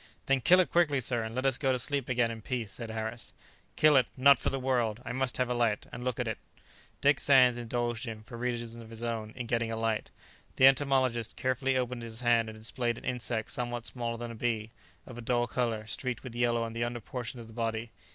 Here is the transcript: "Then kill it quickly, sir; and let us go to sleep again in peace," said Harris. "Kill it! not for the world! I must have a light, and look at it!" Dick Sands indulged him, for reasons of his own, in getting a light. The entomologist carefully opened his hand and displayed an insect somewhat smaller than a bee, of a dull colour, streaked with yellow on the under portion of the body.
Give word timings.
"Then 0.25 0.41
kill 0.41 0.59
it 0.59 0.71
quickly, 0.71 0.99
sir; 0.99 1.21
and 1.21 1.35
let 1.35 1.45
us 1.45 1.59
go 1.59 1.71
to 1.71 1.77
sleep 1.77 2.09
again 2.09 2.31
in 2.31 2.41
peace," 2.41 2.71
said 2.71 2.89
Harris. 2.89 3.33
"Kill 3.75 3.95
it! 3.97 4.07
not 4.17 4.39
for 4.39 4.49
the 4.49 4.57
world! 4.59 4.99
I 5.05 5.11
must 5.11 5.37
have 5.37 5.47
a 5.47 5.53
light, 5.53 5.85
and 5.91 6.03
look 6.03 6.19
at 6.19 6.27
it!" 6.27 6.39
Dick 7.01 7.19
Sands 7.19 7.55
indulged 7.59 8.05
him, 8.07 8.23
for 8.23 8.35
reasons 8.35 8.73
of 8.73 8.89
his 8.89 9.03
own, 9.03 9.29
in 9.35 9.45
getting 9.45 9.71
a 9.71 9.75
light. 9.77 10.09
The 10.55 10.65
entomologist 10.65 11.35
carefully 11.35 11.77
opened 11.77 12.01
his 12.01 12.21
hand 12.21 12.49
and 12.49 12.57
displayed 12.57 12.97
an 12.97 13.05
insect 13.05 13.51
somewhat 13.51 13.85
smaller 13.85 14.17
than 14.17 14.31
a 14.31 14.35
bee, 14.35 14.71
of 15.05 15.19
a 15.19 15.21
dull 15.21 15.45
colour, 15.45 15.85
streaked 15.85 16.23
with 16.23 16.33
yellow 16.33 16.63
on 16.63 16.73
the 16.73 16.83
under 16.83 16.99
portion 16.99 17.39
of 17.39 17.45
the 17.45 17.53
body. 17.53 17.91